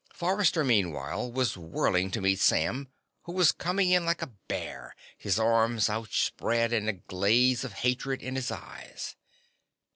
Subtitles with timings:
[0.13, 2.87] Forrester, meanwhile, was whirling to meet Sam,
[3.25, 8.23] who was coming in like a bear, his arms outspread and a glaze of hatred
[8.23, 9.15] in his eyes.